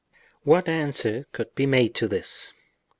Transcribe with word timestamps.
What 0.41 0.67
answer 0.67 1.27
could 1.31 1.53
be 1.53 1.67
made 1.67 1.93
to 1.93 2.07
this? 2.07 2.53